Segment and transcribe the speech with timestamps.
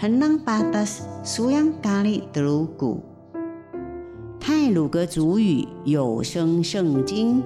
[0.00, 3.04] henang patas suyang kali telugu。
[4.40, 7.44] 泰鲁格族语有声圣经。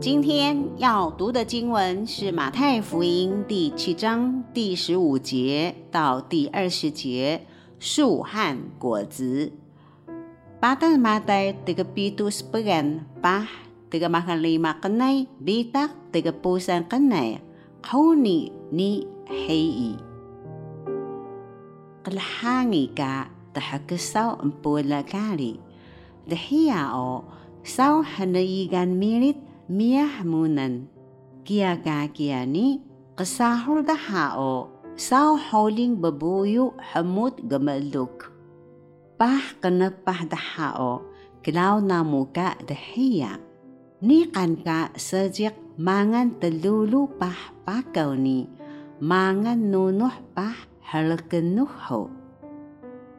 [0.00, 7.42] 今天要读的经文是马太福音第七章第十五节到第二十节，
[7.78, 9.52] 树和果子。
[10.58, 13.65] Pada Matay 37 sebagian pah tiga
[14.04, 17.40] makan lima kenai bitak tiga pusan kenai.
[17.80, 18.52] Kau ni
[19.24, 19.96] hei.
[22.04, 25.56] Kelhangi ka tahakesau empula kali.
[26.28, 27.24] Dahia o
[27.64, 29.40] sau hanaigan milit
[29.72, 30.92] miah munan.
[31.48, 32.84] Kia ka kia ni
[33.16, 38.36] kesahul daha o sau holing bebuyu hamut gemaluk
[39.16, 41.00] pah kena pah dahao
[41.40, 43.40] kilaw na muka dahiya
[44.04, 48.44] ni kan ka sejak mangan telulu pah pakaw ni
[49.00, 52.08] mangan nunuh pah halkenuh ho.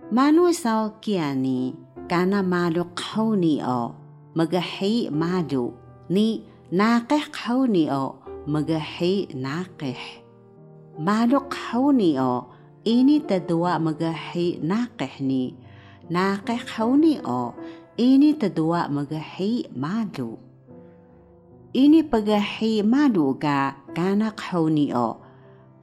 [0.07, 1.75] Manu saw kia ni
[2.07, 3.91] kana maluk ho ni o
[4.37, 5.75] magahi malu.
[6.07, 10.23] Ni nakeh ho ni o magahi nakeh.
[10.97, 12.47] Maluk ho ni o
[12.87, 15.51] ini tadwa magahi nakeh ni.
[16.07, 17.51] Nakakauni o
[17.99, 20.46] ini tadua magahi malu.
[21.75, 25.19] Ini pagahi malu ka kanak hauni o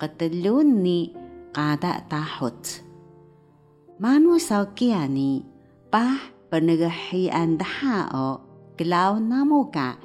[0.00, 1.12] katalun ni
[1.52, 2.80] kada tahot.
[4.00, 5.44] Manu sa kia ni
[5.92, 8.28] pah panagahian daha o
[8.80, 10.00] kilaw namu ka.